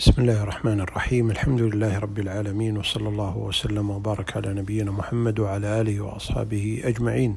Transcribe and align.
بسم 0.00 0.22
الله 0.22 0.42
الرحمن 0.42 0.80
الرحيم. 0.80 1.30
الحمد 1.30 1.60
لله 1.60 1.98
رب 1.98 2.18
العالمين 2.18 2.78
وصلى 2.78 3.08
الله 3.08 3.36
وسلم 3.36 3.90
وبارك 3.90 4.36
على 4.36 4.54
نبينا 4.54 4.90
محمد 4.90 5.40
وعلى 5.40 5.80
آله 5.80 6.00
وأصحابه 6.00 6.80
أجمعين. 6.84 7.36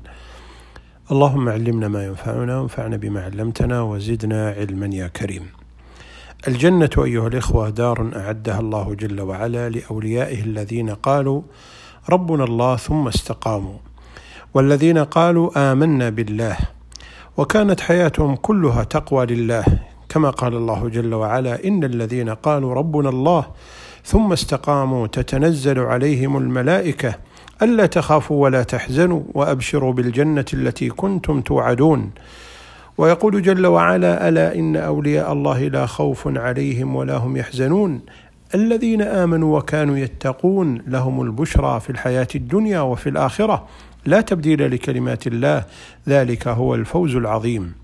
اللهم 1.12 1.49
علمنا 1.49 1.88
ما 1.88 2.05
ينفعنا 2.05 2.60
وانفعنا 2.60 2.97
بما 2.97 3.23
علمتنا 3.23 3.81
وزدنا 3.81 4.49
علما 4.49 4.96
يا 4.96 5.07
كريم. 5.07 5.46
الجنة 6.47 6.89
أيها 7.04 7.28
الإخوة 7.28 7.70
دار 7.70 8.12
أعدها 8.15 8.60
الله 8.60 8.95
جل 8.95 9.21
وعلا 9.21 9.69
لأوليائه 9.69 10.41
الذين 10.43 10.89
قالوا 10.89 11.41
ربنا 12.09 12.43
الله 12.43 12.75
ثم 12.75 13.07
استقاموا. 13.07 13.77
والذين 14.53 14.97
قالوا 14.97 15.71
آمنا 15.71 16.09
بالله 16.09 16.57
وكانت 17.38 17.81
حياتهم 17.81 18.35
كلها 18.35 18.84
تقوى 18.84 19.25
لله 19.25 19.66
كما 20.13 20.30
قال 20.30 20.55
الله 20.55 20.89
جل 20.89 21.13
وعلا 21.13 21.67
ان 21.67 21.84
الذين 21.84 22.30
قالوا 22.30 22.73
ربنا 22.73 23.09
الله 23.09 23.45
ثم 24.05 24.31
استقاموا 24.31 25.08
تتنزل 25.08 25.80
عليهم 25.80 26.38
الملائكه 26.38 27.16
الا 27.62 27.85
تخافوا 27.85 28.44
ولا 28.44 28.63
تحزنوا 28.63 29.21
وابشروا 29.34 29.94
بالجنه 29.94 30.45
التي 30.54 30.90
كنتم 30.90 31.41
توعدون. 31.41 32.12
ويقول 32.98 33.41
جل 33.41 33.66
وعلا 33.66 34.30
الا 34.30 34.55
ان 34.55 34.76
اولياء 34.76 35.34
الله 35.34 35.68
لا 35.68 35.85
خوف 35.85 36.38
عليهم 36.38 36.95
ولا 36.95 37.18
هم 37.18 37.38
يحزنون. 37.38 38.02
الذين 38.55 39.02
امنوا 39.02 39.57
وكانوا 39.57 39.98
يتقون 39.98 40.82
لهم 40.88 41.21
البشرى 41.21 41.80
في 41.80 41.90
الحياة 41.90 42.27
الدنيا 42.35 42.82
وفي 42.82 43.09
الاخره. 43.09 43.68
لا 44.05 44.21
تبديل 44.21 44.71
لكلمات 44.71 45.27
الله 45.27 45.63
ذلك 46.09 46.48
هو 46.48 46.76
الفوز 46.76 47.16
العظيم. 47.16 47.83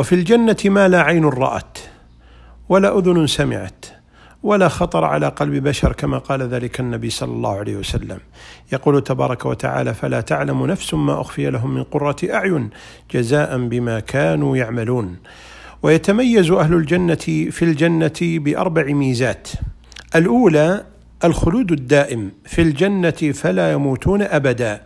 وفي 0.00 0.14
الجنة 0.14 0.56
ما 0.64 0.88
لا 0.88 1.02
عين 1.02 1.24
رأت 1.24 1.78
ولا 2.68 2.98
أذن 2.98 3.26
سمعت 3.26 3.84
ولا 4.42 4.68
خطر 4.68 5.04
على 5.04 5.28
قلب 5.28 5.68
بشر 5.68 5.92
كما 5.92 6.18
قال 6.18 6.42
ذلك 6.42 6.80
النبي 6.80 7.10
صلى 7.10 7.32
الله 7.32 7.58
عليه 7.58 7.76
وسلم. 7.76 8.18
يقول 8.72 9.04
تبارك 9.04 9.46
وتعالى 9.46 9.94
فلا 9.94 10.20
تعلم 10.20 10.66
نفس 10.66 10.94
ما 10.94 11.20
أخفي 11.20 11.50
لهم 11.50 11.74
من 11.74 11.82
قرة 11.82 12.16
أعين 12.24 12.70
جزاء 13.10 13.58
بما 13.58 14.00
كانوا 14.00 14.56
يعملون. 14.56 15.16
ويتميز 15.82 16.50
أهل 16.50 16.74
الجنة 16.74 17.50
في 17.50 17.62
الجنة 17.62 18.20
بأربع 18.20 18.84
ميزات. 18.84 19.48
الأولى 20.16 20.84
الخلود 21.24 21.72
الدائم 21.72 22.32
في 22.44 22.62
الجنة 22.62 23.10
فلا 23.10 23.72
يموتون 23.72 24.22
أبدا 24.22 24.80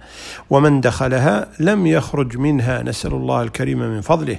ومن 0.50 0.80
دخلها 0.80 1.48
لم 1.60 1.86
يخرج 1.86 2.36
منها 2.38 2.82
نسأل 2.82 3.12
الله 3.12 3.42
الكريم 3.42 3.78
من 3.78 4.00
فضله. 4.00 4.38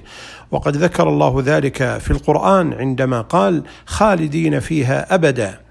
وقد 0.52 0.78
ذكر 0.78 1.10
الله 1.10 1.44
ذلك 1.46 1.98
في 1.98 2.12
القرآن 2.12 2.74
عندما 2.74 3.22
قال 3.22 3.64
خالدين 3.86 4.60
فيها 4.60 5.16
أبدا. 5.16 5.65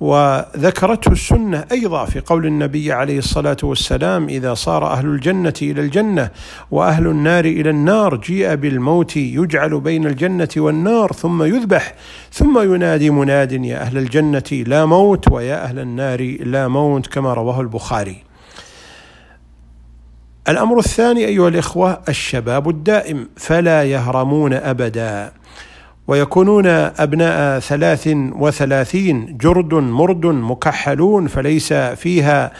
وذكرته 0.00 1.12
السنة 1.12 1.64
أيضا 1.72 2.04
في 2.04 2.20
قول 2.20 2.46
النبي 2.46 2.92
عليه 2.92 3.18
الصلاة 3.18 3.56
والسلام 3.62 4.28
إذا 4.28 4.54
صار 4.54 4.86
أهل 4.86 5.06
الجنة 5.06 5.54
إلى 5.62 5.80
الجنة 5.80 6.30
وأهل 6.70 7.06
النار 7.06 7.44
إلى 7.44 7.70
النار 7.70 8.16
جيء 8.16 8.54
بالموت 8.54 9.16
يجعل 9.16 9.80
بين 9.80 10.06
الجنة 10.06 10.48
والنار 10.56 11.12
ثم 11.12 11.42
يذبح 11.42 11.94
ثم 12.32 12.74
ينادي 12.74 13.10
مناد 13.10 13.52
يا 13.52 13.80
أهل 13.80 13.98
الجنة 13.98 14.64
لا 14.66 14.86
موت 14.86 15.32
ويا 15.32 15.64
أهل 15.64 15.78
النار 15.78 16.36
لا 16.40 16.68
موت 16.68 17.06
كما 17.06 17.34
رواه 17.34 17.60
البخاري. 17.60 18.16
الأمر 20.48 20.78
الثاني 20.78 21.26
أيها 21.26 21.48
الإخوة 21.48 22.00
الشباب 22.08 22.68
الدائم 22.68 23.28
فلا 23.36 23.84
يهرمون 23.84 24.52
أبدا. 24.52 25.39
ويكونون 26.10 26.66
أبناء 26.66 27.58
ثلاث 27.58 28.08
وثلاثين 28.14 29.36
جرد 29.40 29.74
مرد 29.74 30.26
مكحلون 30.26 31.26
فليس 31.26 31.72
فيها 31.72 32.52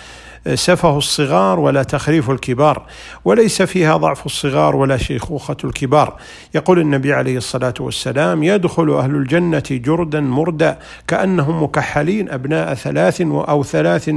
سفه 0.54 0.98
الصغار 0.98 1.60
ولا 1.60 1.82
تخريف 1.82 2.30
الكبار 2.30 2.86
وليس 3.24 3.62
فيها 3.62 3.96
ضعف 3.96 4.27
الصغار 4.27 4.77
ولا 4.77 4.96
شيخوخة 4.96 5.56
الكبار. 5.64 6.16
يقول 6.55 6.78
النبي 6.78 7.12
عليه 7.12 7.36
الصلاة 7.36 7.74
والسلام 7.80 8.42
يدخل 8.42 8.90
أهل 8.90 9.14
الجنة 9.14 9.62
جردا 9.70 10.20
مردا 10.20 10.78
كأنهم 11.08 11.62
مكحلين 11.62 12.30
أبناء 12.30 12.74
ثلاث 12.74 13.20
أو 13.20 13.64
ثلاث 13.64 14.10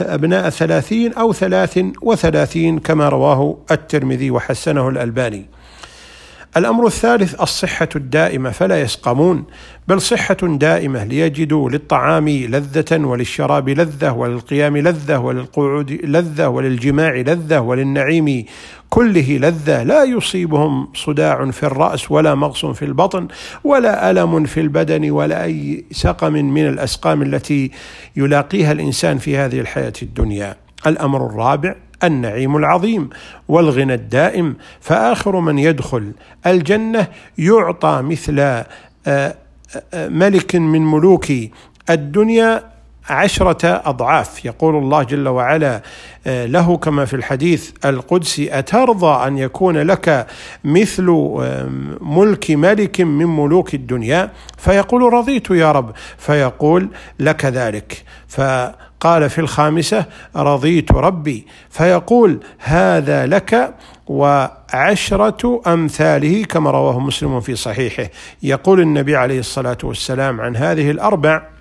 أبناء 0.00 0.50
ثلاثين 0.50 1.12
أو 1.12 1.32
ثلاث 1.32 1.78
وثلاثين 2.02 2.78
كما 2.78 3.08
رواه 3.08 3.56
الترمذي 3.70 4.30
وحسنه 4.30 4.88
الألباني. 4.88 5.55
الأمر 6.56 6.86
الثالث 6.86 7.42
الصحة 7.42 7.88
الدائمة 7.96 8.50
فلا 8.50 8.80
يسقمون 8.80 9.44
بل 9.88 10.00
صحة 10.00 10.36
دائمة 10.42 11.04
ليجدوا 11.04 11.70
للطعام 11.70 12.28
لذة 12.28 13.04
وللشراب 13.04 13.68
لذة 13.68 14.12
وللقيام 14.12 14.76
لذة 14.76 15.18
وللقعود 15.18 15.92
لذة 15.92 16.48
وللجماع 16.48 17.14
لذة 17.16 17.58
وللنعيم 17.60 18.44
كله 18.90 19.38
لذة. 19.38 19.82
لا 19.82 20.04
يصيبهم 20.04 20.88
صداع 20.94 21.50
في 21.50 21.62
الرأس 21.62 22.10
ولا 22.10 22.34
مغص 22.34 22.66
في 22.66 22.84
البطن 22.84 23.28
ولا 23.64 24.10
ألم 24.10 24.44
في 24.44 24.60
البدن 24.60 25.10
ولا 25.10 25.44
أي 25.44 25.84
سقم 25.90 26.32
من 26.32 26.68
الأسقام 26.68 27.22
التي 27.22 27.70
يلاقيها 28.16 28.72
الإنسان 28.72 29.18
في 29.18 29.36
هذه 29.36 29.60
الحياة 29.60 29.92
الدنيا. 30.02 30.56
الأمر 30.86 31.26
الرابع 31.26 31.74
النعيم 32.04 32.56
العظيم 32.56 33.10
والغنى 33.48 33.94
الدائم 33.94 34.56
فآخر 34.80 35.40
من 35.40 35.58
يدخل 35.58 36.12
الجنة 36.46 37.06
يعطى 37.38 38.02
مثل 38.02 38.38
آه، 38.40 38.66
آه، 39.06 39.34
ملك 39.94 40.56
من 40.56 40.90
ملوك 40.90 41.26
الدنيا 41.90 42.75
عشرة 43.08 43.82
أضعاف. 43.84 44.44
يقول 44.44 44.76
الله 44.76 45.02
جل 45.02 45.28
وعلا 45.28 45.82
آه، 46.26 46.46
له 46.46 46.76
كما 46.76 47.04
في 47.04 47.16
الحديث 47.16 47.70
القدسي 47.84 48.58
أترضى 48.58 49.26
أن 49.26 49.38
يكون 49.38 49.78
لك 49.78 50.26
مثل 50.64 51.02
ملك 52.00 52.50
ملك 52.50 53.00
من 53.00 53.26
ملوك 53.26 53.74
الدنيا؟ 53.74 54.32
فيقول 54.58 55.12
رضيت 55.12 55.50
يا 55.50 55.72
رب. 55.72 55.92
فيقول 56.18 56.88
لك 57.20 57.44
ذلك. 57.44 58.04
ف 58.28 58.40
قال 59.00 59.30
في 59.30 59.38
الخامسة 59.38 60.04
رضيت 60.36 60.92
ربي. 60.92 61.46
فيقول 61.70 62.40
هذا 62.58 63.26
لك 63.26 63.74
وعشرة 64.06 65.60
أمثاله 65.66 66.44
كما 66.44 66.70
رواه 66.70 67.00
مسلم 67.00 67.40
في 67.40 67.56
صحيحه. 67.56 68.10
يقول 68.42 68.80
النبي 68.80 69.16
عليه 69.16 69.38
الصلاة 69.38 69.78
والسلام 69.84 70.40
عن 70.40 70.56
هذه 70.56 70.90
الأربع 70.90 71.55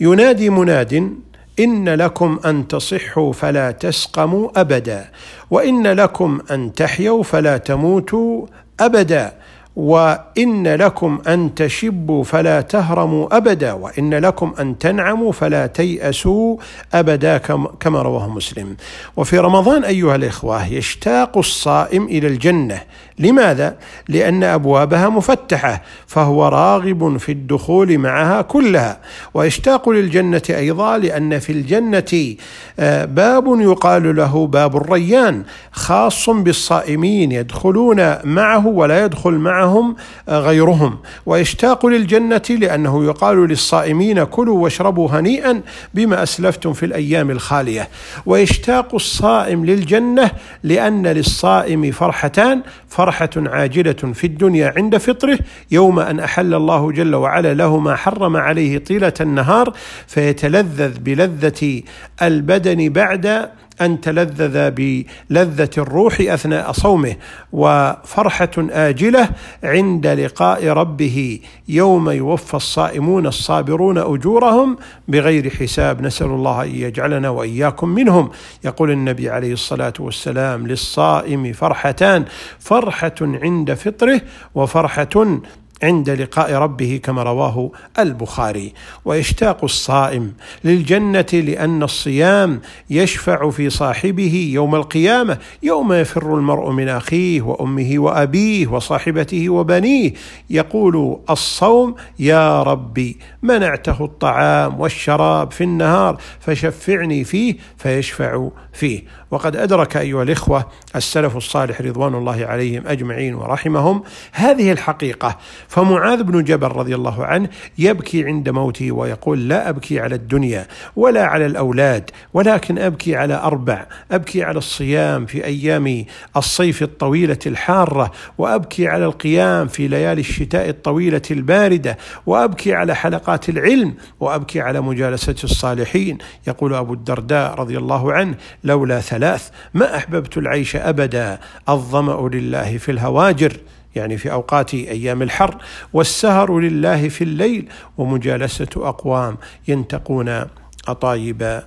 ينادي 0.00 0.50
مناد 0.50 1.12
إن 1.60 1.88
لكم 1.88 2.40
أن 2.44 2.68
تصحوا 2.68 3.32
فلا 3.32 3.70
تسقموا 3.70 4.60
أبدا 4.60 5.08
وإن 5.50 5.86
لكم 5.86 6.40
أن 6.50 6.72
تحيوا 6.74 7.22
فلا 7.22 7.56
تموتوا 7.56 8.46
أبدا 8.80 9.32
وإن 9.76 10.68
لكم 10.68 11.22
أن 11.28 11.54
تشبوا 11.54 12.24
فلا 12.24 12.60
تهرموا 12.60 13.36
أبدا 13.36 13.72
وإن 13.72 14.14
لكم 14.14 14.54
أن 14.60 14.78
تنعموا 14.78 15.32
فلا 15.32 15.66
تيأسوا 15.66 16.56
أبدا 16.94 17.38
كما 17.80 18.02
رواه 18.02 18.28
مسلم. 18.28 18.76
وفي 19.16 19.38
رمضان 19.38 19.84
أيها 19.84 20.16
الإخوة 20.16 20.66
يشتاق 20.66 21.38
الصائم 21.38 22.04
إلى 22.04 22.26
الجنة 22.26 22.80
لماذا؟ 23.18 23.76
لأن 24.08 24.44
أبوابها 24.44 25.08
مفتحة 25.08 25.82
فهو 26.06 26.48
راغب 26.48 27.16
في 27.16 27.32
الدخول 27.32 27.98
معها 27.98 28.42
كلها. 28.42 28.98
ويشتاق 29.34 29.88
للجنة 29.88 30.42
أيضا 30.50 30.98
لأن 30.98 31.38
في 31.38 31.52
الجنة 31.52 32.36
آه، 32.80 33.04
باب 33.04 33.60
يقال 33.60 34.16
له 34.16 34.46
باب 34.46 34.76
الريان 34.76 35.42
خاص 35.72 36.30
بالصائمين 36.30 37.32
يدخلون 37.32 38.14
معه 38.24 38.66
ولا 38.66 39.04
يدخل 39.04 39.32
معهم 39.32 39.96
غيرهم. 40.28 40.98
ويشتاق 41.26 41.86
للجنة 41.86 42.42
لأنه 42.50 43.04
يقال 43.04 43.48
للصائمين 43.48 44.24
كلوا 44.24 44.58
واشربوا 44.58 45.10
هنيئا 45.10 45.60
بما 45.94 46.22
أسلفتم 46.22 46.72
في 46.72 46.86
الأيام 46.86 47.30
الخالية. 47.30 47.88
ويشتاق 48.26 48.94
الصائم 48.94 49.64
للجنة 49.64 50.30
لأن 50.62 51.06
للصائم 51.06 51.90
فرحتان 51.92 52.62
فرحة 52.88 53.05
عاجلة 53.36 53.92
في 53.92 54.26
الدنيا 54.26 54.74
عند 54.76 54.96
فطره 54.96 55.38
يوم 55.70 56.00
أن 56.00 56.20
أحل 56.20 56.54
الله 56.54 56.92
جل 56.92 57.14
وعلا 57.14 57.54
له 57.54 57.78
ما 57.78 57.96
حرم 57.96 58.36
عليه 58.36 58.78
طيلة 58.78 59.12
النهار 59.20 59.72
فيتلذذ 60.06 60.98
بلذة 60.98 61.82
البدن 62.22 62.88
بعد 62.88 63.50
أن 63.80 64.00
تلذذ 64.00 64.70
بلذة 64.70 65.70
الروح 65.78 66.20
أثناء 66.20 66.72
صومه 66.72 67.16
وفرحة 67.52 68.50
آجلة 68.58 69.28
عند 69.64 70.06
لقاء 70.06 70.68
ربه 70.68 71.40
يوم 71.68 72.10
يوفى 72.10 72.54
الصائمون 72.54 73.26
الصابرون 73.26 73.98
أجورهم 73.98 74.76
بغير 75.08 75.50
حساب. 75.50 76.02
نسأل 76.02 76.26
الله 76.26 76.62
أن 76.62 76.74
يجعلنا 76.74 77.28
وإياكم 77.28 77.88
منهم. 77.88 78.30
يقول 78.64 78.90
النبي 78.90 79.30
عليه 79.30 79.52
الصلاة 79.52 79.94
والسلام 80.00 80.66
للصائم 80.66 81.52
فرحتان 81.52 82.24
فرحة 82.58 83.14
عند 83.20 83.74
فطره 83.74 84.20
وفرحة 84.54 85.40
عند 85.82 86.10
لقاء 86.10 86.52
ربه 86.52 87.00
كما 87.02 87.22
رواه 87.22 87.70
البخاري. 87.98 88.72
ويشتاق 89.04 89.64
الصائم 89.64 90.32
للجنة 90.64 91.26
لأن 91.32 91.82
الصيام 91.82 92.60
يشفع 92.90 93.50
في 93.50 93.70
صاحبه 93.70 94.50
يوم 94.52 94.74
القيامة 94.74 95.38
يوم 95.62 95.92
يفر 95.92 96.34
المرء 96.34 96.70
من 96.70 96.88
أخيه 96.88 97.42
وأمه 97.42 97.94
وأبيه 97.98 98.66
وصاحبته 98.66 99.48
وبنيه. 99.50 100.12
يقول 100.50 101.18
الصوم 101.30 101.94
يا 102.18 102.62
ربي 102.62 103.18
منعته 103.42 104.04
الطعام 104.04 104.80
والشراب 104.80 105.52
في 105.52 105.64
النهار 105.64 106.20
فشفعني 106.40 107.24
فيه 107.24 107.56
فيشفع 107.76 108.48
فيه. 108.72 109.02
وقد 109.30 109.56
أدرك 109.56 109.96
أيها 109.96 110.22
الإخوة 110.22 110.66
السلف 110.96 111.36
الصالح 111.36 111.80
رضوان 111.80 112.14
الله 112.14 112.46
عليهم 112.46 112.86
أجمعين 112.86 113.34
ورحمهم 113.34 114.02
هذه 114.32 114.72
الحقيقة. 114.72 115.36
فمعاذ 115.68 116.22
بن 116.22 116.44
جبل 116.44 116.68
رضي 116.68 116.94
الله 116.94 117.24
عنه 117.24 117.48
يبكي 117.78 118.24
عند 118.24 118.48
موته 118.48 118.92
ويقول 118.92 119.48
لا 119.48 119.68
أبكي 119.68 120.00
على 120.00 120.14
الدنيا 120.14 120.66
ولا 120.96 121.24
على 121.24 121.46
الأولاد 121.46 122.10
ولكن 122.34 122.78
أبكي 122.78 123.16
على 123.16 123.34
أربع 123.34 123.86
أبكي 124.12 124.42
على 124.42 124.58
الصيام 124.58 125.26
في 125.26 125.44
أيام 125.44 126.04
الصيف 126.36 126.82
الطويلة 126.82 127.38
الحارة 127.46 128.10
وأبكي 128.38 128.88
على 128.88 129.04
القيام 129.04 129.68
في 129.68 129.88
ليالي 129.88 130.20
الشتاء 130.20 130.68
الطويلة 130.68 131.22
الباردة 131.30 131.98
وأبكي 132.26 132.74
على 132.74 132.94
حلقات 132.94 133.48
العلم 133.48 133.94
وأبكي 134.20 134.60
على 134.60 134.80
مجالسة 134.80 135.36
الصالحين. 135.44 136.18
يقول 136.46 136.74
أبو 136.74 136.92
الدرداء 136.92 137.54
رضي 137.54 137.78
الله 137.78 138.12
عنه 138.12 138.34
لولا 138.64 139.00
ثلاث 139.16 139.50
ما 139.74 139.96
أحببت 139.96 140.38
العيش 140.38 140.76
أبدا 140.76 141.38
الظمأ 141.68 142.28
لله 142.28 142.78
في 142.78 142.90
الهواجر 142.90 143.56
يعني 143.94 144.18
في 144.18 144.32
أوقات 144.32 144.74
أيام 144.74 145.22
الحر 145.22 145.56
والسهر 145.92 146.58
لله 146.58 147.08
في 147.08 147.24
الليل 147.24 147.68
ومجالسة 147.98 148.68
أقوام 148.76 149.36
ينتقون 149.68 150.44
أطايب 150.88 151.62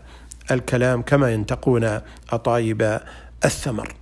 الكلام 0.51 1.01
كما 1.01 1.34
ينتقون 1.34 2.00
أطايب 2.30 3.00
الثمر. 3.46 3.94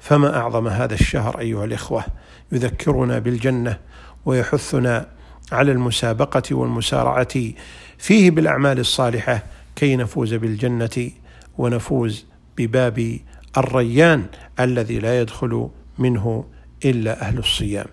فما 0.00 0.36
أعظم 0.36 0.68
هذا 0.68 0.94
الشهر 0.94 1.38
أيها 1.38 1.64
الإخوة؟ 1.64 2.04
يذكرنا 2.52 3.18
بالجنة 3.18 3.78
ويحثنا 4.26 5.06
على 5.52 5.72
المسابقة 5.72 6.42
والمسارعة 6.50 7.52
فيه 7.98 8.30
بالأعمال 8.30 8.78
الصالحة 8.78 9.42
كي 9.76 9.96
نفوز 9.96 10.34
بالجنة 10.34 11.10
ونفوز 11.58 12.26
بباب 12.58 13.18
الريان 13.58 14.26
الذي 14.60 14.98
لا 14.98 15.20
يدخل 15.20 15.68
منه 15.98 16.44
إلا 16.84 17.22
أهل 17.22 17.38
الصيام. 17.38 17.86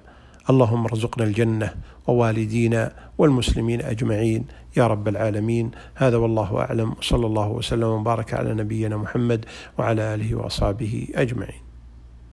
اللهم 0.50 0.86
ارزقنا 0.86 1.24
الجنة 1.24 1.74
ووالدينا 2.08 2.92
والمسلمين 3.18 3.82
أجمعين. 3.82 4.46
يا 4.78 4.88
رب 4.88 5.08
العالمين. 5.08 5.72
هذا 5.96 6.18
والله 6.18 6.60
أعلم. 6.60 6.94
صلى 7.02 7.26
الله 7.26 7.48
وسلم 7.48 7.84
وبارك 7.84 8.34
على 8.34 8.54
نبينا 8.54 8.98
محمد 8.98 9.46
وعلى 9.78 10.14
آله 10.14 10.36
وأصحابه 10.36 11.08
أجمعين. 11.16 11.73